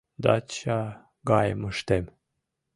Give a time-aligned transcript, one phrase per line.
[0.23, 0.79] Дача
[1.29, 2.05] гайым ыштем.